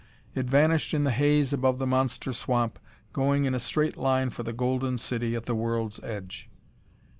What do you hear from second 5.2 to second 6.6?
at the world's edge.